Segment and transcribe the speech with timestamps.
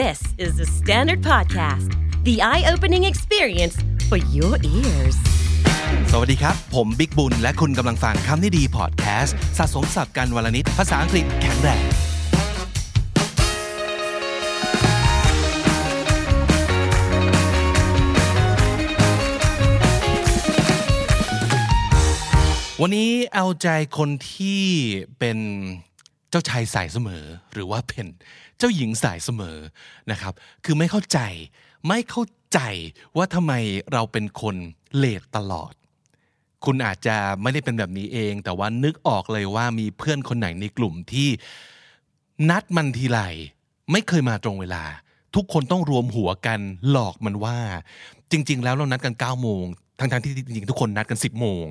[0.00, 1.90] This is the Standard Podcast,
[2.24, 3.76] the eye opening experience
[4.08, 5.16] for your ears.
[6.10, 11.84] สวัสดีครับ ผมบิ๊กบุญ และคุณกำลังฟังคำนี้ดีพอดแคสต์สะสมสับกันวลนิดภาษาอังกฤษแข็งแรง
[22.80, 23.68] วันนี้เอาใจ
[23.98, 24.62] คนที่
[25.18, 25.38] เป็น
[26.30, 28.06] เจ้าชายสายเสมอ หรือว่าเป็น
[28.62, 29.58] จ้าหญิงสายเสมอ
[30.10, 30.34] นะครับ
[30.64, 31.18] คือไม่เข้าใจ
[31.88, 32.22] ไม่เข้า
[32.52, 32.60] ใจ
[33.16, 33.52] ว่าทำไม
[33.92, 34.56] เราเป็นคน
[34.96, 35.72] เลทตลอด
[36.64, 41.28] คุณอาจจะไม่ได้เป็นแบบนี้เอง แต่ว่านึกออกเลยว่ามีเพื่อนคนไหนในกลุ่มที่
[42.50, 43.20] นัดมันทีไร
[43.92, 44.84] ไม่เคยมาตรงเวลา
[45.34, 47.58] ทุกคนต้องรวมหัวกันหลอกมันว่า
[48.30, 49.64] จริง ๆ แล้วเรานัดกัน9ก้าโมง
[49.98, 51.64] ทั้งๆที่จริงๆทุกคนนัดกัน 10บโมง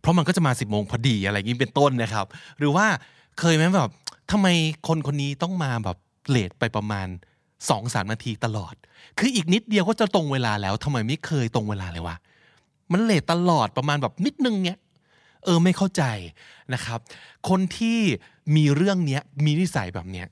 [0.00, 2.26] เพราะมันก็จะมา 10บโมงพอดีอะไรอย่างนี้เป็นต้นนะครับ
[2.58, 2.86] หรือว่า
[3.40, 3.90] เคยไหมแบบ
[4.30, 4.46] ทำไม
[4.88, 5.96] คนคนนี้ต้องมาแบบ
[6.28, 7.08] เลทไปประมาณ
[7.68, 8.74] สองสามนาทีตลอด
[9.18, 12.16] คืออีกนิดเดียวก็จะตรงเวลาแล้วทำไมไม่เคยตรงเวลาเลยวะ
[12.92, 14.78] มันเลทตลอดประมาณแบบนิดนึงเนี้ย
[15.44, 16.02] เออไม่เข้าใจ
[16.74, 16.98] นะครับ
[17.48, 17.98] คนที่
[18.56, 20.26] มีเรื่องเนี้ยมีนิสัยแบบเนี้ย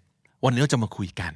[0.44, 1.33] วันนี้เราจะมาคุยกัน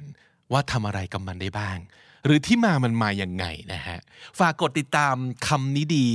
[0.51, 1.77] ว่าทำอะไรกับมันได้บ้าง
[2.25, 3.99] หรือที่มามันมาอย่างไงนะฮะ
[4.39, 5.15] ฝากกดติดตาม
[5.47, 6.07] คำนี้ดี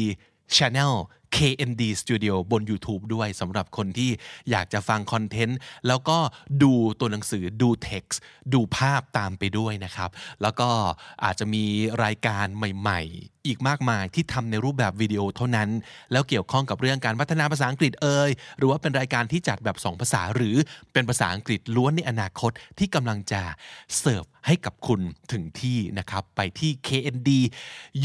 [0.56, 0.94] Channel
[1.36, 4.10] KND Studio บน YouTube ด้วยสำหรับคนที่
[4.50, 6.18] อยากจะฟังคอนเทนต์ แล้วก็
[6.62, 8.16] ดูตัวหนังสือดู text
[8.54, 10.10] ดูภาพตามไปด้วยนะครับ
[10.42, 10.68] แล้วก็
[11.24, 11.64] อาจจะมี
[12.04, 15.68] รายการใหม่ ๆ อีกมากมายที่ทำในรูปแบบวิดีโอเท่านั้น
[16.12, 20.56] แล้วเกี่ยวข้องกับเรื่องการพัฒนาภาษาอังกฤษเอ่ยหรือว่าเป็นรายการที่จัดแบบ 2 ภาษาหรือ
[20.92, 23.42] เป็นภาษาอังกฤษล้วนในอนาคตที่กำลังจะ
[23.98, 25.00] เสิร์ฟให้กับคุณ
[25.32, 27.30] ถึงที่นะครับ ไปที่ KND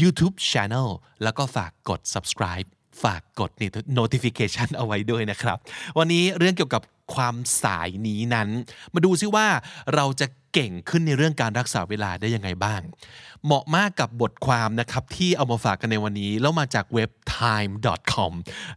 [0.00, 0.88] YouTube Channel
[1.22, 2.68] แล้วก็ฝากกด subscribe
[3.02, 3.50] ฝากกด
[3.98, 5.58] notification เอาไว้ด้วยนะครับ
[5.98, 6.82] วันนี้เรื่องเกี่ยวกับ
[7.14, 8.48] ความสายนี้นั้น
[8.94, 9.46] มาดูซิว่า
[9.94, 12.80] เราจะเก่งขึ้นในเรื่องการรักษาเวลาได้ยังไงบ้าง
[13.44, 18.32] เหมาะมากกับบทความนะครับที่เอามาฝากกันในวันนี้ แล้วมาจากเว็บ time.com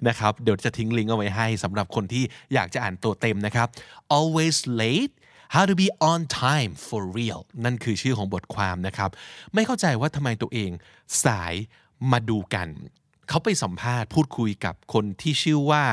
[0.07, 3.67] นะครับเดี๋ยวจะทิ้งลิงก์เอาไว้ให้สำหรับคนที่อยากจะอ่านตัวเต็มนะครับ
[4.17, 5.13] always late
[5.55, 9.09] How to be on time for real นั่นคือชื่อของบทความนะครับ
[9.53, 10.71] ไม่เข้าใจว่าทำไมตัวเอง
[11.25, 11.53] สาย
[12.11, 12.67] มาดูกัน
[13.31, 15.83] เขาไปสัมภาษณ์พูดคุยกับคนที่ชื่อว่า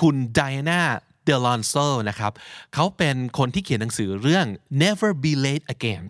[0.00, 0.82] คุณไดอาน่า
[1.24, 1.74] เดลอนโซ
[2.08, 2.32] นะครับ
[2.74, 4.46] เขาเป็นคนที่เขียนหนังสือเรื่อง
[4.82, 6.04] Never Be Late Again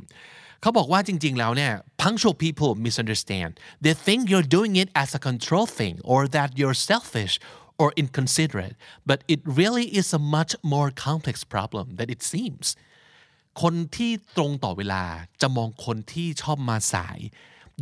[0.60, 1.72] เขาบอกว่าจริง ๆ แล้วเนี่ย
[2.02, 3.50] punctual people misunderstand
[3.84, 7.34] they think you're doing it as a control thing or that you're selfish
[7.80, 8.76] or inconsiderate
[9.08, 12.66] but it really is a much more complex problem than it seems
[13.62, 15.04] คนที่ตรงต่อเวลา
[15.40, 17.18] จะมองคนที่ชอบมาสาย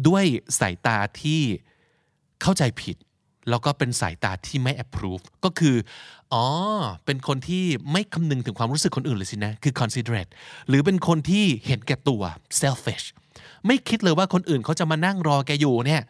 [0.06, 0.24] ด้วย
[0.58, 1.42] สายตาที่
[2.42, 2.96] เข้าใจผิด
[3.50, 5.76] แล้วก็เป็นสายตาที่ไม่ approve ก็คือ
[6.32, 6.44] อ๋อ
[7.04, 10.30] เป็นคนที่ไม่คำนึงถึงความรู้สึกคนอื่นเลยสินะ คือ considerate
[10.68, 12.22] หรือเป็นคนที่เห็นแก่ตัว
[12.60, 13.06] selfish
[13.66, 16.02] ไม่คิดเลยว่าคนอื่นเขาจะมานั่งรอแกอยู่เนี่ย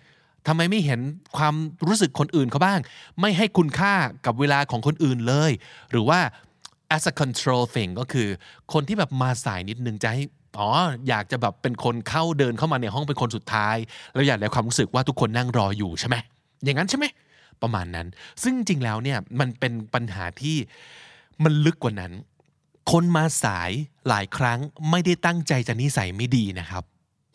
[0.47, 1.01] ทำไมไม่เห็น
[1.37, 1.55] ความ
[1.89, 2.81] รู้สึกคนอื่นเขาบ้าง
[3.21, 3.95] ไม่ให้คุณค่า
[4.27, 5.51] กับเวลาของคนอื่นเลย
[5.91, 6.21] หรือว่า
[6.97, 8.29] as a control thing ก็คือ
[8.73, 10.23] คนที่แบบมาสายนิดนึงจะให้
[10.59, 10.69] อ๋อ
[11.09, 13.77] อยากจะแบบเป็นคนเข้าเดินเข้ามาในห้องเป็นคนสุดท้าย
[14.15, 16.17] แล้วอยากได้ความรู้สึกว่าทุกคนนั่งรออยู่ใช่ไหม
[16.65, 17.07] อย่างนั้นใช่ไหม
[17.63, 18.07] ประมาณนั้น
[18.43, 20.57] ซึ่งจริงแล้วเนี่ยมันเป็นปัญหาที่
[21.45, 22.13] มันลึกกว่านั้น
[22.93, 23.71] คนมาสาย
[24.09, 24.59] หลายครั้ง
[24.91, 26.85] ไม่ได้ตั้งใจจะนิสัยไม่ดีนะครับ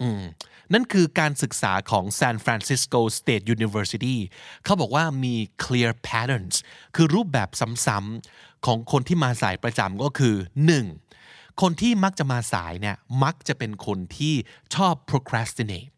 [0.01, 0.21] อืม
[0.73, 4.17] นั่นคือการศึกษาของ San Francisco State University
[4.63, 6.55] เขาบอกว่ามี clear patterns
[6.95, 7.49] คือรูปแบบ
[7.85, 10.35] ซ้ำๆของคนที่มาสายประจำก็คือ
[10.79, 11.24] 1.
[11.61, 14.33] คนที่มักจะมาสายเนี่ยมักจะเป็นคนที่
[14.75, 15.91] ชอบ procrastinate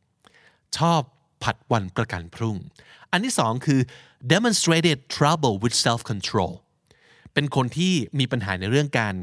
[0.78, 1.02] ชอบ
[1.44, 2.58] ผัดวันประกันพรุ่ง
[3.12, 3.80] อันที่สองคือ
[4.34, 6.54] demonstrated trouble with self control
[7.34, 9.16] เป็นคนที่มีปัญหาในเรื่องการ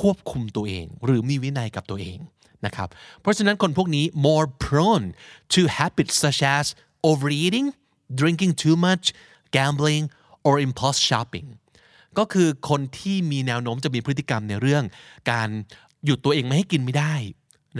[0.00, 2.18] ควบคุมตัวเอง หรือมีวินัยกับตัวเอง
[2.66, 2.88] นะครับ
[3.20, 5.06] เพราะฉะนั้นคนพวกนี้ more prone
[5.54, 6.66] to habits such as
[7.10, 7.66] overeating
[8.20, 9.04] drinking too much
[9.56, 10.04] gambling
[10.46, 11.46] or impulse shopping
[12.18, 14.84] ก็คือคนที่มีแนวโน้มจะมีพฤติกรรมในเรื่อง
[15.30, 15.48] การ
[16.04, 17.14] หยุดตัวเองไม่ให้กินไม่ได้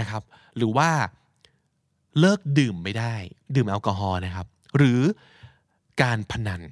[0.01, 0.23] นะครับ
[0.57, 0.91] หรือว่า
[2.21, 3.15] เลิกดื่มไม่ได้
[3.55, 4.47] ดื่มแอลกอฮอล์นะครับ
[4.77, 5.01] หรือ
[6.03, 6.63] การพนัน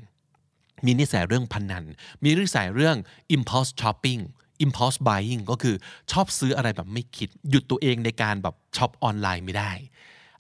[0.85, 1.85] มีนิสัยเรื่องพนัน
[2.23, 2.97] มีนิสัยเรื่อง
[3.37, 4.23] impulse shopping
[4.65, 5.75] impulse buying ก็คือ
[6.13, 9.73] ชอบซื้ออะไรแบบไม่คิด หยุดตัวเองในการแบบช็อปออนไลน์ไม่ได้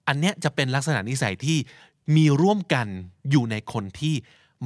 [0.06, 1.58] อันเนี้ยจะเป็นลักษณะนิสัยที่
[2.16, 2.86] มีร่วมกัน
[3.30, 4.14] อยู่ในคนที่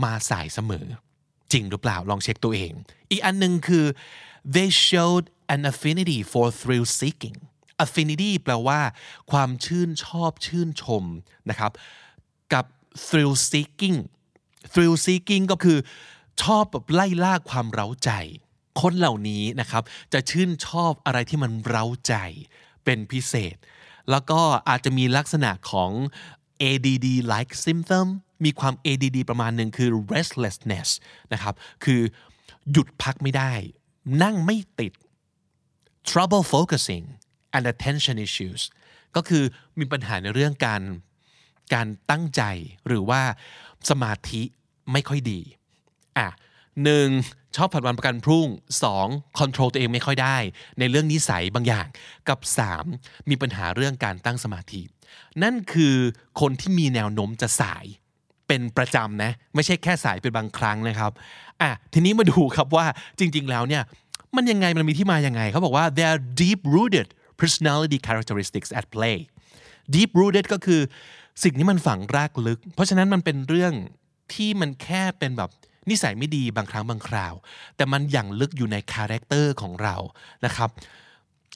[0.03, 0.87] มาสายเสมอ
[1.53, 2.73] จริงหรือเปล่าลองเช็คตัวเอง
[3.11, 3.85] อีกอันหนึ่งคือ
[4.55, 5.25] they showed
[5.55, 7.37] an affinity for thrill seeking
[7.85, 8.81] affinity แปลว่า
[9.31, 11.05] ความชื่นชอบชื่นชม
[11.51, 11.73] นะครับ
[12.53, 12.65] กับ
[13.07, 13.99] thrill seeking
[14.73, 15.79] thrill seeking ก็คือ
[16.43, 18.11] ชอบแบบไล่ล่าความเร้าใจ
[18.81, 22.15] คนเหล่านี้นะครับ จะชื่นชอบอะไรที่มันเร้าใจ
[22.85, 23.57] เป็นพิเศษ
[24.11, 25.91] แล้วก็อาจจะมีลักษณะของ
[26.63, 28.07] ADD like symptom
[28.45, 30.89] มีความ ADD ประมาณหนึ่งคือ restlessness
[31.33, 31.55] นะครับ
[31.85, 32.01] คือ
[32.73, 33.53] หยุดพักไม่ได้
[34.23, 34.93] นั่งไม่ติด
[36.11, 37.05] trouble focusing
[37.57, 38.63] and attention issues
[39.17, 39.45] ก็คือ
[39.79, 40.83] มีปัญหาในเรื่องการ
[41.75, 42.43] การตั้งใจ
[42.87, 43.23] หรือว่า
[43.91, 44.43] สมาธิ
[44.93, 45.41] ไม่ค่อยดี
[46.19, 46.29] อะ
[46.85, 47.09] หนึ่ง
[47.57, 48.47] ชอบผัดวันประกันพรุ่ง
[48.83, 49.07] สอง
[49.39, 50.37] คอนโทรลตัวเองไม่ค่อยได้
[50.79, 51.87] ในเรื่องนิสัยบางอย่าง
[52.29, 52.85] กับสาม
[53.29, 54.83] มีปัญหาเรื่องการตั้งสมาธิ
[55.43, 55.97] นั่นคือ
[56.41, 57.85] คนที่มีแนวโน้มจะสาย
[58.49, 61.13] เป็นประจำนะไม่ใช่แค่สายเป็นบางครั้งนะครับ
[61.61, 62.87] อะทีนี้มาดูครับว่า
[63.19, 63.83] จริง ๆ แล้วเนี่ย
[64.37, 67.09] มันยังไงมันมีที่มายังไงเขาบอกว่า there are deep rooted
[67.41, 69.17] personality characteristics at play
[69.95, 70.81] deep rooted ก็คือ
[71.43, 73.73] สิ่งนี้มันฝังรากลึก เพราะฉะนั้นมันเป็นเรื่อง
[74.35, 75.51] ที่มันแค่เป็นแบบ
[75.91, 77.35] นิสัยไม่ดีบางครั้งบางคราว
[77.77, 79.97] แต่มันหยั่งลึกอยู่ใน character ของเรา
[80.45, 80.71] นะครับ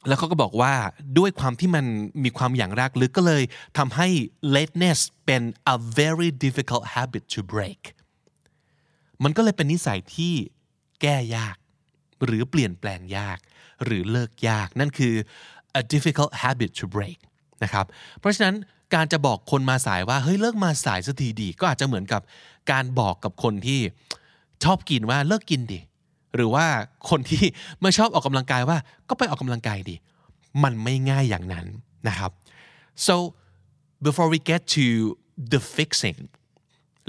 [0.09, 0.75] แล้วเขาก็บอกว่า
[1.19, 1.85] ด้วยความที่มัน
[2.25, 3.43] มีความหยั่งรากลึกก็เลย
[3.79, 4.09] ทำให้
[4.55, 5.43] lateness เป็น
[5.75, 7.81] a very difficult habit to break
[9.25, 10.35] มันก็เลยเป็นนิสัยที่
[11.03, 11.57] แก้ยาก
[12.25, 13.39] หรือเปลี่ยนแปลงยาก
[13.85, 15.15] หรือเลิกยาก นั่นคือ
[15.81, 17.19] a difficult habit to break
[17.63, 17.87] นะครับ
[18.21, 18.57] เพราะฉะนั้น
[18.95, 22.23] การจะบอกคนมาสายว่า เฮ้ยเลิกมาสายสักทีดี ก็อาจจะเหมือนกับ
[22.71, 23.81] การบอกกับคนที่
[24.65, 25.81] ชอบกินว่าเลิกกินดิ
[26.35, 26.67] หรือว่า
[27.11, 27.45] คนที่
[27.83, 29.97] ไม่ชอบออกกำลังกายว่าก็ไปออกกำลังกายดิ
[30.63, 31.67] มันไม่ง่ายอย่างนั้น
[32.09, 32.31] นะครับ
[33.07, 33.15] so
[34.07, 34.87] before we get to
[35.53, 36.21] the fixing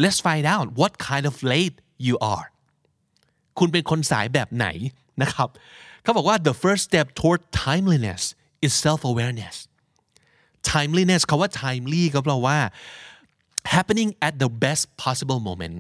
[0.03, 1.75] let's find out what kind of late
[2.07, 2.45] you are
[3.59, 4.67] คุณเป็นคนสายแบบไหน
[5.21, 5.49] นะครับ
[6.03, 8.23] เขาบอกว่า the first step toward timeliness
[8.65, 9.55] is self awareness
[10.73, 12.57] timeliness เขาว่า timely ก็แปลว่า
[13.75, 15.75] happening at the best possible moment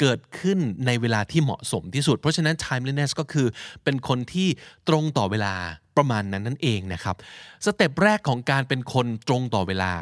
[0.00, 3.46] เกิดขึ้นในเวลาที่เหมาะสมที่สุด เพราะฉะนั้น timeliness ก็คือ
[3.84, 4.48] เป็นคนที่
[4.88, 5.54] ตรงต่อเวลา
[5.96, 7.16] ประมาณนั้นนั่นเองนะครับ
[7.64, 9.94] สเต็ปแรกของการเป็นคนตรงต่อเวลา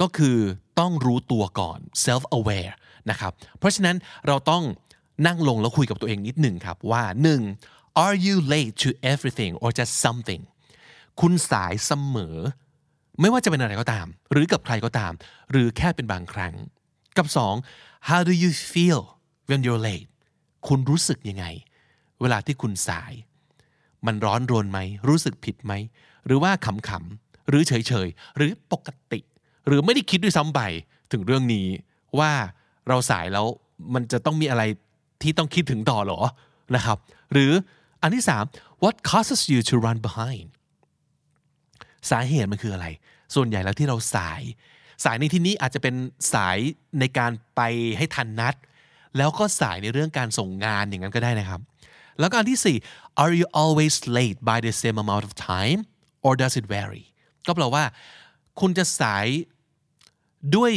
[0.00, 0.36] ก็คือ
[0.80, 2.74] ต้องรู้ตัวก่อน self aware
[3.10, 3.96] นะครับ เพราะฉะนั้น
[4.26, 4.62] เราต้อง
[5.26, 7.02] นั่งลงแล้วคุยกับตัวเองนิดหนึ่งครับว่า
[7.54, 8.04] 1.
[8.04, 10.42] are you late to everything or just something
[11.20, 12.36] คุณสายเสมอ
[13.20, 15.12] ไม่ว่าจะเป็นอะไรก็ตาม หรือกับใครก็ตาม
[15.50, 16.54] หรือแค่เป็นบางครั้ง
[17.16, 17.26] กับ
[17.66, 18.08] 2.
[18.08, 19.02] how do you feel
[19.48, 20.08] when you're late
[20.66, 21.46] คุณรู้สึกยังไง
[22.20, 23.12] เวลาที่คุณสาย
[24.06, 25.72] มันร้อนรนไหม รู้สึกผิดไหม
[26.26, 27.72] หรือว่าขำๆ หรือเฉ
[28.06, 29.20] ยๆ หรือปกติ
[29.66, 30.60] หรือไม่ได้คิดด้วยซ้ำไป
[31.12, 31.66] ถึงเรื่องนี้
[32.18, 32.32] ว่า
[32.88, 33.46] เราสายแล้ว
[33.94, 34.62] มันจะต้องมีอะไร
[35.22, 36.20] ที่ต้องคิดถึงต่อหรอ
[36.74, 36.98] นะครับ
[37.32, 37.52] หรือ
[38.02, 40.46] อันที่ 3 what causes you to run behind
[42.10, 42.86] สาเหตุมันคืออะไร
[43.34, 44.42] ส่วนใหญ่แล้วที่เราสาย
[45.04, 45.94] สายในที่นี้อาจจะเป็น
[46.34, 46.58] สาย
[47.00, 47.60] ในการไป
[47.98, 48.54] ให้ทันนัด
[49.18, 51.60] แล้วก็สายในเรื่องการส่งงานอย่างนั้นก็ได้นะครับ
[52.20, 55.80] แล้วก็อันที่ 4 are you always late by the same amount of time
[56.26, 57.04] or does it vary
[57.46, 57.84] ก็แปลว่า
[58.60, 59.26] คุณจะสาย
[60.56, 60.72] ด้วย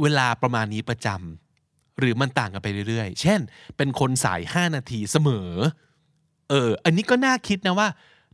[0.00, 3.40] เวลาประมาณนี้ประจำหรือมันต่างกันไปเรื่อยๆ เช่น
[3.76, 5.50] เป็นคนสาย 5 นาทีเสมอ
[6.50, 7.88] เออ อันนี้ก็น่าคิดนะว่า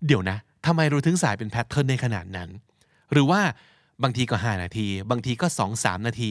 [0.07, 2.49] เดี๋ยวนะทำไมเราถึงสายเป็นแพทเทิร์นในขนาดนั้น
[3.13, 3.41] หรือว่า
[4.03, 6.31] บางทีก็ 5 นาที บางทีก็ 2 3 นาที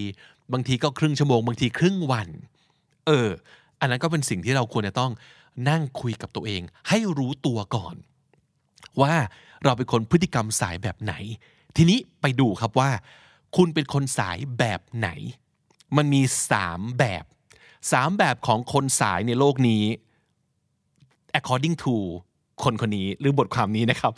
[0.53, 2.29] บางทีก็ครึ่งชั่วโมง บางทีครึ่งวัน
[3.09, 3.29] เออ
[3.79, 5.11] อันนั้นก็เป็นสิ่งที่เราควรจะต้อง
[5.69, 7.95] นั่งคุยกับตัวเอง ให้รู้ตัวก่อน
[9.01, 9.13] ว่า
[9.63, 11.13] เราเป็นคนพฤติกรรมสายแบบไหน
[11.77, 12.89] ทีนี้ไปดูครับว่า
[13.57, 15.09] คุณเป็นคนสายแบบไหน
[15.97, 16.21] มันมี
[16.59, 17.23] 3แบบ
[17.71, 19.83] 3แบบของคนสายในโลกนี้
[21.37, 21.95] according to
[22.63, 24.13] คนคนนี้หรือบทความนี้นะครับ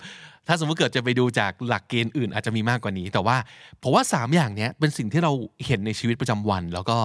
[0.47, 3.37] ถ้าสมมติเกิดจะไปดูจากหลักเกณฑ์อื่นอาจจะมีมากกว่านี้ แต่ว่า
[3.81, 5.31] ผมว่า 3 อย่างนี้เป็นสิ่งที่เรา
[5.65, 6.97] เห็นในชีวิตประจำวัน แล้วก็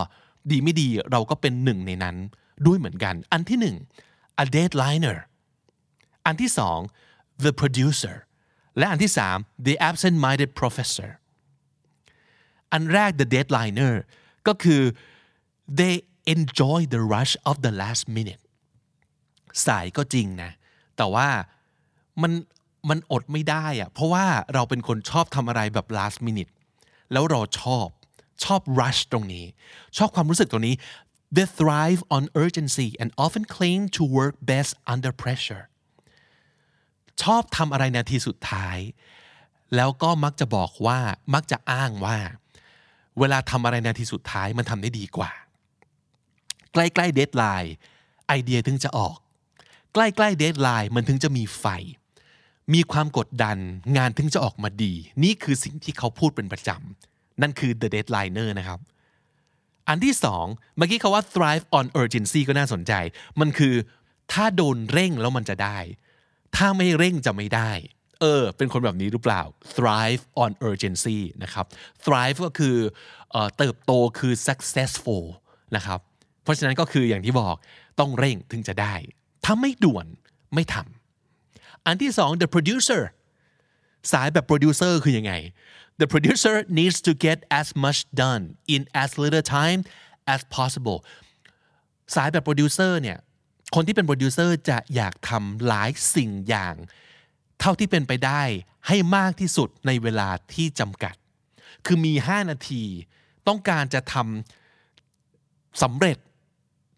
[0.51, 2.17] ดีไม่ดีเราก็เป็นหนึ่งในนั้น
[2.67, 3.59] ด้วยเหมือนกัน อันที่
[4.01, 5.19] 1 a deadliner
[6.27, 6.51] อันที่
[6.97, 8.17] 2 the producer
[8.79, 11.11] และอันที่3 the absent minded professor
[12.73, 13.95] อันแรก the deadliner
[14.47, 14.83] ก็คือ
[15.81, 15.95] they
[16.35, 18.43] enjoy the rush of the last minute
[19.67, 20.51] สายก็จริงนะ
[20.97, 21.29] แต่ว่า
[22.23, 22.33] มัน
[22.89, 26.53] มันอดไม่ได้อะเพราะว่าเราเป็นคนชอบทำอะไรแบบ last minute
[27.13, 27.87] แล้วเราชอบ
[28.45, 29.45] ชอบ rush ตรงนี้
[29.97, 30.75] ชอบความรู้สึกตรงนี้
[31.37, 35.65] they thrive on urgency and often claim to work best under pressure
[37.23, 38.79] ชอบทำอะไรนาทีสุดท้าย
[39.77, 40.99] แล้วก็มักจะบอกว่า
[41.35, 42.19] มักจะอ้างว่า
[43.19, 45.31] เวลาทำอะไรนาทีสุดท้ายมันทำได้ดีกว่า
[46.73, 47.75] ใกล้ๆ deadline
[48.29, 49.17] ไอเดียถึงจะออก
[49.93, 51.65] ใกล้ๆ deadline มันถึงจะมีไฟ
[52.75, 53.57] มีความกดดัน
[53.97, 58.81] งานถึงจะออกมาดี นี่คือสิ่งที่เขาพูดเป็นประจำ นั่นคือ the deadliner นะครับ
[59.89, 62.93] อันที่สองเมื่อกี้เขาว่า thrive on urgency ก็น่าสนใจ
[63.41, 63.75] มันคือ
[64.33, 65.79] ถ้าโดนเร่งแล้วมันจะได้
[66.57, 67.73] ถ้าไม่เร่งจะไม่ได้
[68.21, 69.43] เออ เป็นคนแบบนี้หรือเปล่า
[69.77, 71.67] thrive on urgency นะครับ
[72.05, 72.77] thrive ก็คือ
[73.31, 75.25] เออเติบโตคือ successful
[75.77, 76.01] นะครับ
[76.43, 77.55] เพราะฉะนั้นก็คืออย่างที่บอก
[78.01, 78.95] ต้องเร่งถึงจะได้
[79.45, 80.07] ถ้าไม่ด่วน
[80.55, 83.03] ไม่ทำอันที่สอง the producer
[84.13, 85.33] สายแบบโปรดิวเซอร์คือยังไง
[86.01, 88.45] the producer needs to get as much done
[88.75, 89.81] in as little time
[90.35, 90.99] as possible
[92.15, 93.19] สายแบบโปรดิวเซอร์เนี่ย
[93.75, 96.75] คนที่เป็นโปรดิวเซอร์จะอยากทำหลายสิ่งอย่าง
[97.61, 98.43] เท่าที่เป็นไปได้
[98.87, 101.15] ให้มากที่สุดในเวลาที่จำกัด
[101.87, 102.85] คือมี 5 นาที
[103.49, 106.19] ต้องการจะทำสำเร็จ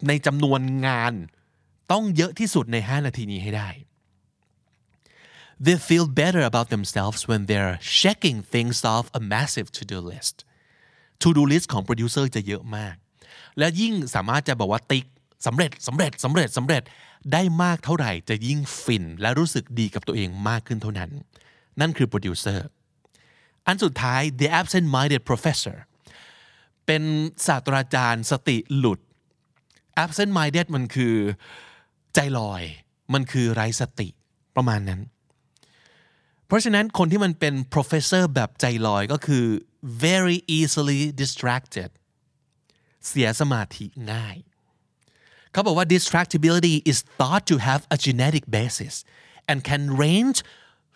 [0.07, 1.13] ในจำนวนงาน
[1.91, 3.69] ต้องเยอะที่สุดใน 5 นาทีนี้ให้ได้
[5.65, 10.35] They feel better about themselves when they're checking things off a massive to-do list
[11.21, 12.95] to-do list ของ producer จะเยอะมาก
[13.57, 15.05] และยิ่งสามารถจะบอกว่าติ๊ก
[15.45, 16.83] สำเร็จสำเร็จสำเร็จสำเร็จ
[17.33, 21.09] ได้มากเท่าไหร่จะยิ่งฟิน และรู้สึกดีกับตัวเองมากขึ้นเท่านั้น
[21.79, 22.59] นั่นคือ producer
[23.67, 25.77] อันสุดท้าย the absent-minded professor
[26.85, 27.03] เป็น
[27.47, 28.99] ศาสตราจารย์สติหลุด
[30.03, 31.15] absent-minded มันคือ
[32.13, 32.63] ใจลอย
[33.13, 34.07] มันคือไร้สติ
[34.55, 35.01] ประมาณนั้น
[36.49, 39.45] เพราะฉะนั้นคนที่มันเป็น professor แบบใจลอยก็คือ
[40.05, 41.89] very easily distracted
[43.07, 44.37] เสียสมาธิง่าย
[45.51, 48.93] เขาบอกว่า distractibility is thought to have a genetic basis
[49.49, 50.37] and can range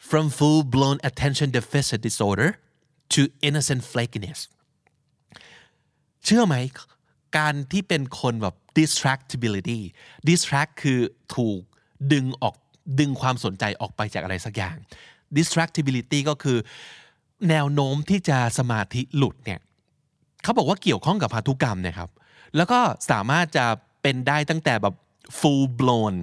[0.09, 2.49] from full-blown attention deficit disorder
[3.13, 4.39] to innocent flakiness
[6.25, 6.55] เชื่อไหม
[7.37, 9.81] การที่เป็นคนแบบ distractibility
[10.29, 10.99] distract คือ
[11.35, 11.61] ถูก
[12.13, 12.55] ดึงออก
[12.99, 14.77] ดึงความสนใจออกไปจากอะไรสักอย่าง
[15.37, 16.57] distractibility ก็คือ
[17.49, 19.59] แนวโน้มที่จะสมาธิหลุดเนี่ย
[20.43, 22.09] เขาบอกว่าเกี่ยวข้องกับพันธุกรรมนะครับ
[22.55, 22.79] แล้วก็
[23.11, 23.65] สามารถจะ
[24.01, 24.95] เป็นได้ตั้งแต่แบบ
[25.39, 26.15] full blown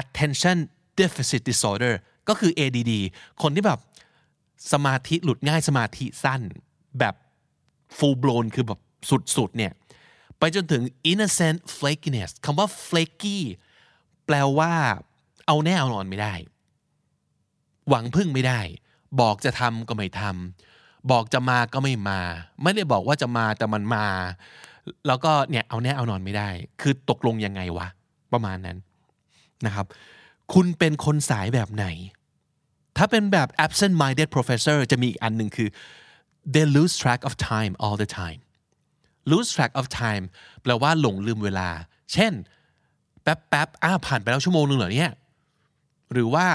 [0.00, 0.58] attention
[1.00, 1.94] deficit disorder
[2.28, 2.92] ก็คือ ADD
[3.42, 3.80] คนที่แบบ
[4.72, 6.40] สมาธิหลุดง่ายสมาธิสั้น
[6.98, 7.14] แบบ
[7.96, 8.80] full blown คือแบบ
[9.36, 9.72] สุดๆเนี่ย
[10.38, 13.38] ไปจนถึง innocent flakiness คำว่า flaky
[14.26, 14.72] แปลว่า
[15.46, 16.34] เอาแน่เอานอนไม่ได้
[17.88, 18.60] หวังพึ่งไม่ได้
[19.20, 22.20] บอกจะทำก็ไม่ทำบอกจะมาก็ไม่มา
[22.62, 24.06] ไม่ได้บอกว่าจะมาแต่มันมา
[25.06, 26.48] แล้วก็เนี่ยเอาแน่เอานอนไม่ได้
[26.80, 27.88] คือตกลงยังไงวะ
[28.32, 28.78] ประมาณนั้น
[29.66, 29.86] นะครับ
[30.52, 31.86] คุณเป็นคนสายแบบไหน
[32.96, 35.68] ถ้าเป็นแบบ absent minded professor จะมีอีกอันหนึ่งคือ
[36.54, 38.40] they lose track of time all the time
[39.30, 40.24] lose track of time
[40.62, 41.68] แปลว่าหลงลืมเวลา
[42.12, 42.32] เช่น
[43.22, 45.12] แป๊บแป๊บอ้าผ่านไปแล้วชั่วโมงหนึ่งเหรอเนี่ย
[46.12, 46.46] หรือว่า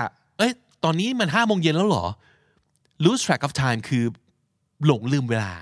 [0.83, 2.05] ตอนนี้มันห้าโมงเย็นแล้วเหรอ
[3.03, 4.03] lose track of time คือ
[4.85, 5.53] หลงลืมเวลา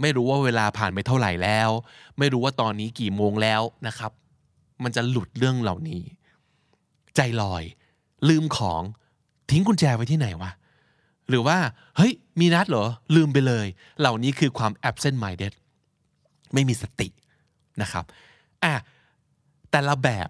[0.00, 1.70] ไม่รู้ว่าเวลาผ่านไปเท่าไหร่แล้ว
[2.18, 4.12] ไม่รู้ว่าตอนนี้กี่โมงแล้วนะครับ
[4.82, 6.02] มันจะหลุดเรื่องเหล่านี้
[7.16, 7.62] ใจลอย
[8.28, 8.82] ลืมของ
[9.50, 10.50] ทิ้งกุญแจไว้ที่ไหนวะ
[11.28, 11.58] หรือว่า
[11.96, 13.66] เฮ้ย มีนัดเหรอ ลืมไปเลย
[14.00, 15.52] เหล่านี้คือความ absent minded
[16.54, 17.08] ไม่มีสติ
[17.82, 18.04] นะครับ
[18.64, 18.74] อะ
[19.70, 20.28] แต่ละแบบ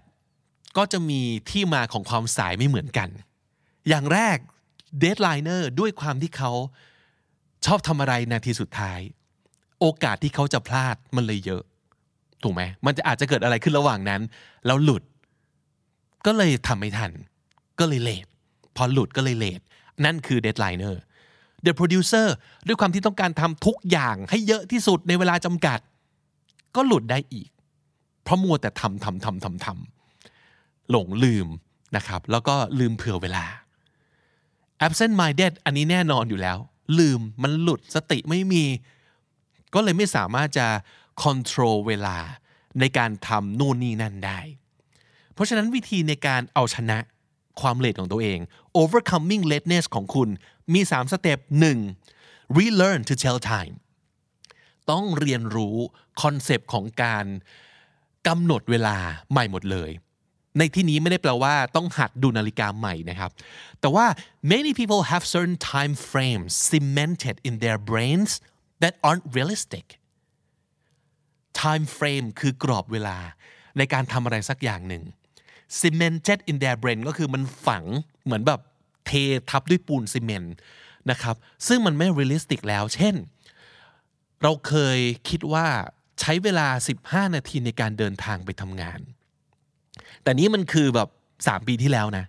[0.77, 3.09] ก็จะมีที่มาของความสายไม่เหมือนกัน
[3.87, 4.37] อย่างแรก
[5.03, 6.51] deadliner ด้วยความที่เขา
[7.65, 8.99] ชอบทำอะไรนาทีสุดท้าย
[9.79, 11.63] โอกาสที่เขาจะพลาดมันเลยเยอะ
[12.43, 14.21] ถูกไหมมันจะอาจจะเกิดอะไรขึ้นระหว่างนั้น
[14.65, 15.03] แล้วหลุด
[16.25, 17.11] ก็เลยทำไม่ทัน
[17.79, 18.25] ก็เลยเลท
[18.75, 19.61] พอหลุดก็เลยเลท
[20.05, 20.95] นั่นคือ deadliner
[21.65, 22.27] the producer
[22.67, 25.79] ด้วยความที่ต้องการทำทุกอย่างให้เยอะที่สุดในเวลาจำกัด
[26.75, 27.49] ก็หลุดได้อีก
[28.23, 31.47] เพราะมัวแต่ทำทำทำทำทำหลงลืม
[31.95, 33.45] นะครับ แล้วก็ลืมเผื่อเวลา
[34.85, 36.57] absent minded อันนี้แน่นอนอยู่แล้ว
[36.97, 38.63] ลืมมันหลุดสติไม่มี
[39.73, 40.67] ก็เลยไม่สามารถจะ
[41.23, 42.17] control เวลา
[42.79, 44.39] ในการทำนู่นนี่นั่นได้
[45.33, 46.97] เพราะฉะนั้นวิธีในการเอาชนะ
[47.61, 48.39] ความเลทของตัวเอง
[48.81, 50.29] overcoming lateness ของคุณ
[50.73, 51.39] มี 3 สเต็ป
[51.97, 52.57] 1.
[52.57, 53.73] relearn to tell time
[54.91, 55.75] ต้องเรียนรู้
[56.21, 57.25] คอนเซปต์ของการ
[58.27, 58.97] กำหนดเวลา
[59.31, 59.89] ใหม่หมดเลย
[60.57, 63.31] ในที่นี้ไม่ได้แปลว่าต้องหัดดูนาฬิกาใหม่นะครับ
[63.81, 64.05] แต่ว่า
[64.53, 68.31] many people have certain time frames cemented in their brains
[68.81, 69.85] that aren't realistic
[71.63, 73.17] time frame คือกรอบเวลา
[73.77, 75.03] ในการทำอะไรสักอย่างหนึ่ง
[75.81, 77.83] cemented in their brain ก็คือมันฝัง
[78.25, 78.59] เหมือนแบบ
[79.05, 79.11] เท
[79.49, 80.55] ทับด้วยปูนซีเมนต์
[81.11, 81.35] นะครับ
[81.67, 83.15] ซึ่งมันไม่ realistic แล้ว เช่น
[84.41, 84.99] เราเคย
[85.29, 85.67] คิดว่า
[86.19, 86.67] ใช้เวลา
[87.27, 88.99] 15 นาทีในการเดินทางไปทำงาน
[90.27, 92.25] แต่นี้มันคือแบบ3ปีที่แล้วนะ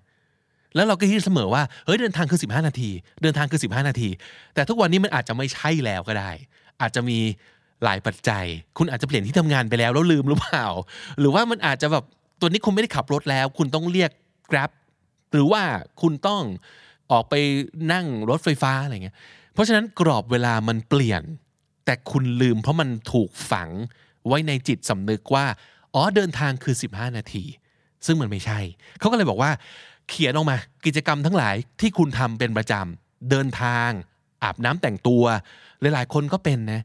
[0.75, 2.91] แล้วเราก็คิดเสมอว่า เฮ้ยเดินทางคือ15นาที
[3.23, 4.09] เดินทางคือ15นาที
[4.55, 6.31] แต่ทุกวันนี้มันอาจจะไม่ใช่แล้วก็ได้
[6.81, 7.19] อาจจะมี
[7.85, 8.45] หลายปัจจัย
[8.79, 10.67] คุณอาจจะเปลี่ยนที่ทำงานไปแล้วแล้วลืมหรือเปล่า
[11.19, 12.05] หรือว่ามันอาจจะแบบ
[12.41, 14.11] ตัวนี้คุณไม่ได้ขับรถแล้ว คุณต้องเรียก
[14.51, 14.71] Grab
[15.33, 15.63] หรือว่า
[16.03, 16.43] คุณต้อง
[17.13, 17.35] ออกไป
[17.93, 19.17] นั่งรถไฟฟ้าอะไรเงี้ย
[19.53, 21.23] เพราะฉะนั้นกรอบเวลามันเปลี่ยน
[21.85, 23.71] แต่คุณลืมเพราะมันถูกฝัง
[24.27, 25.47] ไว้ในจิตสำนึกว่า
[25.95, 27.45] อ๋อเดินทางคือ 15 นาที
[28.07, 28.59] ซึ่งมันไม่ใช่
[28.99, 29.51] เขาก็เลยบอกว่า
[30.09, 33.91] เขียนออกมากิจกรรมทั้งหลายที่คุณทำเป็นประจำเดินทาง
[34.43, 35.25] อาบน้ำแต่งตัว
[35.81, 36.83] หลายๆ คนก็เป็นนะ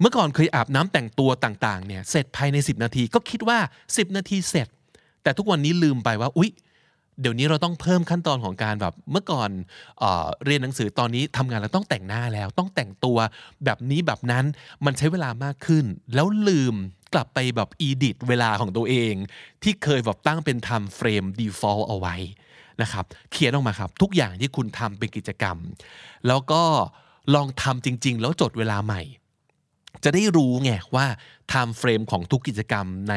[0.00, 4.68] เมื่อก่อนเคยอาบน้ำแต่งตัวต่างๆเนี่ยเสร็จภายใน 10 นาทีก็คิดว่า 10 นาทีเสร็จ
[5.22, 6.50] แต่ทุกวันนี้ลืมไปว่าอุ๊ย
[7.20, 9.50] เดี๋ยวนี้เราต้องเพิ่มขั้นตอนของการแบบเมื่อก่อน
[9.98, 13.18] เออเรียนหนังสือตอนนี้ทำงานแล้วต้องแต่งหน้าแล้ว ต้องแต่งตัว
[13.64, 14.44] แบบนี้แบบนั้น
[14.84, 16.74] มันใช้เวลามากขึ้น แล้วลืม
[17.14, 19.14] กลับไปแบบอีดิตเวลาของตัวเอง
[19.62, 22.16] ที่เคยแบบตั้งเป็น time frame default เอาไว้
[22.82, 25.56] นะครับเขียนออกมาครับ ทุกอย่างที่คุณทำเป็นกิจกรรม
[26.28, 26.62] แล้วก็
[27.34, 29.02] ลองทำจริง ๆ แล้วจดเวลาใหม่
[30.04, 31.06] จะได้รู้ไงว่า
[31.52, 33.14] time frame ของทุกกิจกรรมใน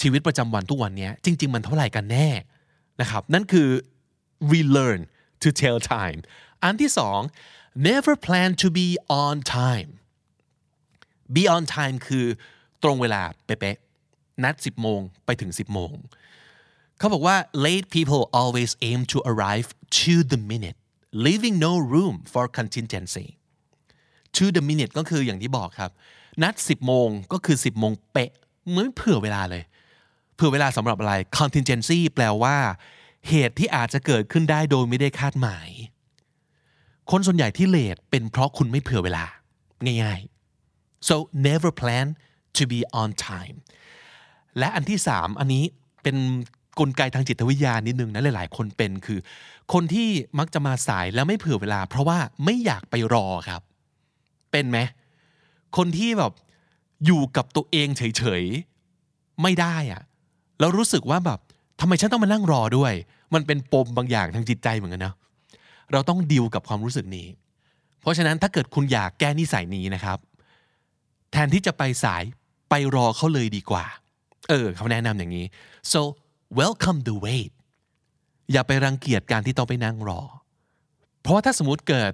[0.00, 2.28] ชีวิตประจำวันทุกวันนี้จริง ๆ มันเท่าไหร่กันแน่
[3.00, 3.68] นะครับนั่นคือ
[4.52, 5.00] relearn
[5.42, 6.18] to tell time
[6.62, 7.20] อันที่สอง
[7.88, 8.88] never plan to be
[9.24, 9.90] on time
[11.34, 12.26] be on time คือ
[12.82, 15.94] ตรงเวลาเป๊ะๆนัด 10 โมงไปถึง 10 โมง
[16.98, 19.68] เขาบอกว่า late people always aim to arrive
[20.00, 20.78] to the minute
[21.24, 23.28] leaving no room for contingency
[24.36, 25.90] to the minute ก็คืออย่างที่บอกครับ
[26.42, 28.30] นัด 10 โมงก็คือ 10 โมงเป๊ะ
[28.72, 29.62] ไม่เผื่อเวลาเลย
[30.34, 32.56] เผื่อเวลาสำหรับอะไร contingency แปลว่า
[33.28, 35.68] เหตุที่อาจจะเกิดขึ้นได้โดยไม่ได้คาดหมาย
[37.10, 39.24] คนส่วนใหญ่ที่เลทเป็นเพราะคุณไม่เผื่อเวลา
[40.02, 41.16] ง่ายๆ so
[41.48, 42.06] never plan
[42.56, 43.56] to be on time
[44.58, 45.64] และอันที่สามอันนี้
[46.02, 46.16] เป็น
[46.80, 49.18] กลไกทางจิตวิทยานิดนึงนะหลาย ๆ คนเป็นคือ
[49.72, 53.62] คนที่มักจะมาสายแล้วไม่เผื่อเวลา เพราะว่าไม่อยากไปรอครับ
[54.50, 54.78] เป็นไหม
[55.76, 56.32] คนที่แบบ
[57.06, 58.42] อยู่กับตัวเองเฉย
[58.92, 60.02] ๆ ไม่ได้อะ
[60.60, 61.40] แล้วรู้สึกว่าแบบ
[61.80, 62.92] ทำไมฉันต้องมานั่งรอด้วย
[63.34, 65.14] มันเป็นปมบางอย่างทางจิตใจเหมือนกันนะ
[65.92, 67.26] เราต้องดิวกับความรู้สึกนี้
[68.00, 70.18] เพราะฉะนั้นถ้าเกิดคุณอยากแก้นิสัยนี้นะครับ
[71.32, 72.22] แทนที่จะไปสาย
[72.70, 73.84] ไปรอเขาเลยดีกว่า
[74.48, 75.46] เออเขาแนะนำอย่างนี้
[75.92, 76.00] so
[76.60, 77.52] welcome the wait
[78.52, 80.20] อย่าไปรังเกียจการที่ต้องไปนั่งรอ
[81.20, 82.12] เพราะว่าถ้าสมมติเกิด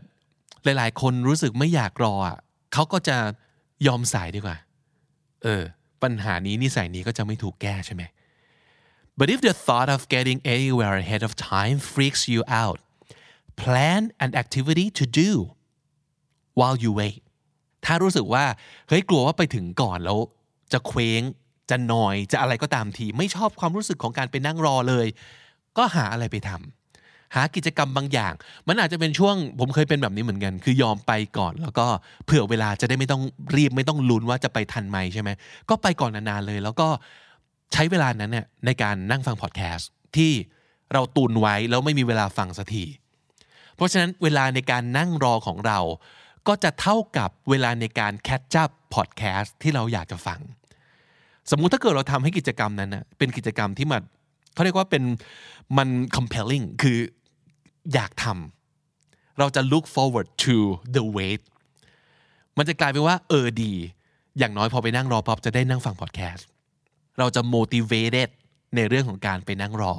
[0.64, 2.36] หลาย ๆ คนรู้สึกไม่อยากรออะ
[2.72, 3.16] เขาก็จะ
[3.86, 4.56] ยอมสายดีกว่า
[5.42, 5.62] เออ
[6.02, 8.02] ปัญหานี้นิสัยนี้ก็จะไม่ถูกแก้ใช่ไหม
[9.18, 12.78] But if the thought of getting anywhere ahead of time freaks you out,
[13.62, 15.30] plan an activity to do
[16.58, 17.20] while you wait.
[17.84, 18.44] ถ้ารู้สึกว่า
[18.88, 20.18] เฮ้ยกลัวว่าไปถึงก่อนแล้ว
[20.72, 21.22] จะเคว้ง
[21.70, 25.06] จะนอยจะอะไรก็ตามที ไม่ชอบความรู้สึกของการไปนั่งรอเลย
[25.78, 28.32] ก็หาอะไรไปทำหากิจกรรมบางอย่าง
[28.68, 31.86] มันอาจจะเป็นช่วงผมเคยเป็นแบบนี้เหมือนกัน คือยอมไปก่อน แล้วก็
[32.24, 33.22] เผื่อเวลาจะได้ไม่ต้อง
[33.56, 35.30] รีบไม่ต้องลุ้นว่าจะไปทันไหมใช่ไหม
[35.68, 36.88] ก็ไปก่อนนานๆเลย แล้วก็
[37.72, 40.32] ใช้เวลานั้นเนี่ยในการนั่งฟังพอดแคสต์ที่
[40.92, 42.84] เราตุนไว้แล้วไม่มีเวลาฟังสักที
[43.76, 45.78] เพราะฉะนั้นเวลาในการนั่งรอของเรา
[46.48, 50.40] ก็จะเท่ากับเวลาในการแคชจับพอดแคสต์ที่เราอยากจะฟัง
[51.50, 54.02] สมมุติถ้าเกิดเราทำให้กิจกรรมนั้นนะเป็นกิจกรรมที่มัน
[54.54, 55.02] เขาเรียกว่าเป็น
[55.76, 56.98] มัน compelling คือ
[57.94, 60.56] อยากทำเราจะ look forward to
[60.94, 61.40] the wait
[62.56, 63.72] มันจะกลายเป็นว่าเออดี
[64.38, 66.46] อย่างน้อยพอไปนั่งรอพอจะได้นั่งฟังพอดแคสต์
[67.18, 68.28] เราจะ motivated
[68.76, 69.94] ในเรื่องของการไปนั่งรอ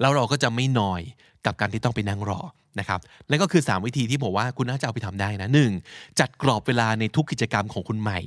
[0.00, 1.00] แล้วเราก็จะไม่นอย
[1.46, 2.40] กับการที่ต้องไปนั่งรอ
[2.78, 5.48] นะครับนั่นก็คือ 3 วิธีที่ผมว่าคุณน่าจะเอาไปทำได้นะ
[5.82, 6.20] 1.
[6.20, 8.18] จัดกรอบเวลาในทุกกิจกรรมของคุณใหม่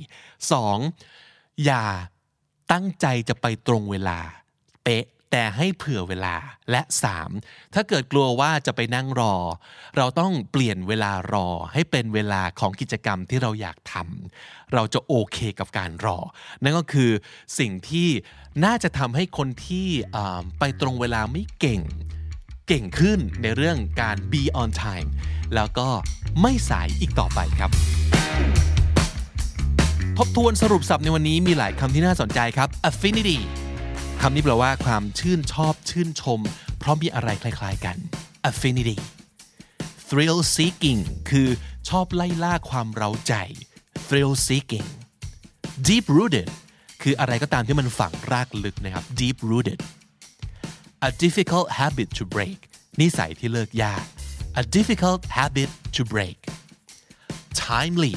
[0.78, 1.64] 2.
[1.64, 1.84] อย่า
[2.72, 4.18] ตั้งใจจะไปตรงเวลา
[4.84, 6.34] เป๊ะแต่ให้เผื่อเวลา
[6.70, 6.82] และ
[7.28, 7.74] 3.
[7.74, 9.34] ถ้าเกิดกลัวว่าจะไปนั่งรอ
[9.96, 16.18] เราต้องเปลี่ยนเวลารอให้เป็นเวลาของกิจกรรมที่เราอยากทำเราจะโอเคกับการรอ
[16.62, 17.10] นั่นก็คือ
[17.58, 18.08] สิ่งที่
[18.64, 19.88] น่าจะทำให้คนที่
[20.58, 21.82] ไปตรงเวลาไม่เก่ง
[22.68, 25.08] เก่งขึ้นในเรื่องการ be on time
[25.54, 25.88] แล้วก็
[26.40, 27.70] ไม่สายอีกต่อไปครับ
[30.18, 33.38] ทบทวนสรุปศัพท์ในวันนี้มีหลายคำที่น่าสนใจครับ affinity
[34.20, 36.40] คำนี้แปลว่าความชื่นชอบชื่นชม
[36.78, 37.96] เพราะมีอะไรคล้ายๆกัน
[38.50, 38.96] affinity
[40.08, 41.00] thrill seeking
[41.30, 41.48] คือ
[41.88, 43.34] ชอบไล่ล่าความเร้าใจ
[44.06, 44.88] thrill seeking
[45.86, 46.48] deep rooted
[47.02, 49.80] คืออะไรก็ตามที่มันฝังรากลึกนะครับ deep rooted
[51.06, 52.58] a difficult habit to break
[53.00, 54.04] นิสัยที่เลิกยาก
[54.62, 56.38] a difficult habit to break
[57.64, 58.14] timely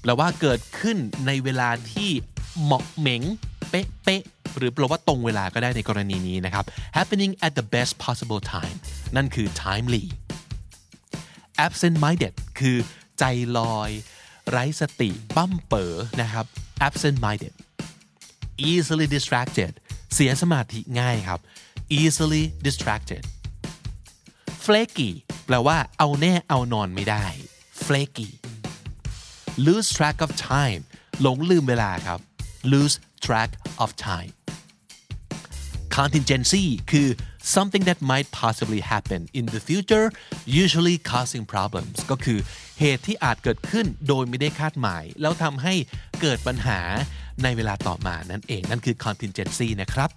[0.00, 2.10] แปลว่าเกิดขึ้นในเวลาที่
[2.62, 3.22] เหมาะเหม็ง
[3.70, 6.64] เป๊ะๆหรือแปลว่าตรงเวลาก็ได้ในกรณีนี้นะครับ
[6.98, 8.76] happening at the best possible time
[9.16, 10.04] นั่นคือ timely
[11.66, 12.76] absent minded คือ
[13.18, 13.24] ใจ
[13.58, 13.90] ลอย
[14.50, 16.46] ไร้สติบั้มเป๋อนะครับ
[16.86, 17.54] absent minded
[18.70, 19.72] easily distracted
[20.14, 21.40] เสียสมาธิง่ายครับ
[21.98, 23.22] easily distracted
[24.66, 25.10] flaky
[25.46, 27.26] แปลว่าเอาแน่เอานอนไม่ได้
[27.84, 28.30] flaky
[29.66, 30.82] lose track of time
[31.20, 32.20] หลงลืมเวลาครับ
[32.72, 33.50] lose track
[33.82, 34.32] of time
[35.96, 37.08] contingency คือ
[37.56, 40.06] something that might possibly happen in the future
[40.62, 42.38] usually causing problems ก็คือ
[42.80, 45.74] เหตุที่อาจเกิดขึ้นโดยไม่ได้คาดหมาย แล้วทำให้
[46.20, 46.80] เกิดปัญหา
[47.42, 50.10] ในเวลาต่อมานั่นเอง นั่นคือ contingency นะครับ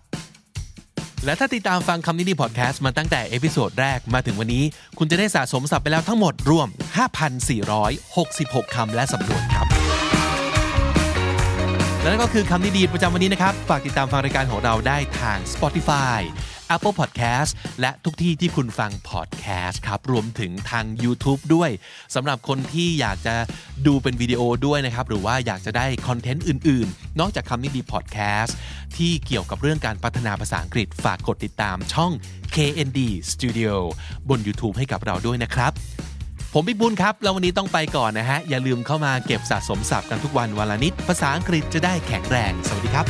[1.25, 4.63] และถ้าติดตามฟังคำนี้ดีพอดแคสต์มาตั้งแต่ episode แรกมาถึงวันนี้
[4.97, 6.67] คุณจะได้สะสมศัพท์ไปแล้วทั้งหมดรวม
[7.91, 9.52] 5,466 คำและสำนวนครับ
[12.03, 16.19] และนั่นก็คือคำนี้ดีประจำวันนี้นะครับ ฝากติดตามฟังรายการของเราได้ทาง Spotify
[16.75, 21.69] Apple Podcast และทุกที่ที่คุณฟัง podcast ครับ รวมถึงทาง YouTube ด้วย
[22.15, 23.35] สำหรับคนที่อยากจะ
[23.87, 28.51] ดูเป็นวิดีโอด้วยนะครับ หรือว่าอยากจะได้คอนเทนต์อื่นๆ นอกจากคำนี้ดี podcast
[28.97, 32.11] ที่เกี่ยวกับเรื่องการพัฒนาภาษาอังกฤษ ฝากกดติดตามช่อง
[32.55, 32.99] KND
[33.31, 33.75] Studio
[34.29, 35.71] บน YouTube ให้กับเราด้วยนะครับ
[36.55, 43.05] ผมพี่บุญครับ แล้ววันนี้ต้องไปก่อนนะฮะ อย่าลืมเข้ามาเก็บสะสมศัพท์กันทุกวันวันละนิด ภาษาอังกฤษจะได้แข็งแรง สวัสดีครับ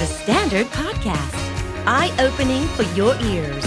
[0.00, 1.40] The Standard Podcast,
[1.98, 3.64] eye opening for your ears.